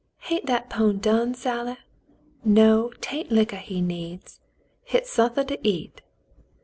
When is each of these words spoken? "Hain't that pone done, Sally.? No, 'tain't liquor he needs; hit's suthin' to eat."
"Hain't 0.31 0.47
that 0.47 0.67
pone 0.67 0.97
done, 0.97 1.35
Sally.? 1.35 1.77
No, 2.43 2.89
'tain't 3.01 3.29
liquor 3.31 3.57
he 3.57 3.81
needs; 3.81 4.39
hit's 4.83 5.11
suthin' 5.11 5.45
to 5.45 5.59
eat." 5.61 6.01